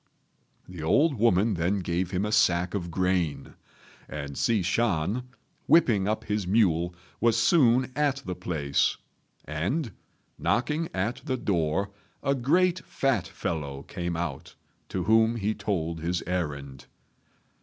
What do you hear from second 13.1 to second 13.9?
fellow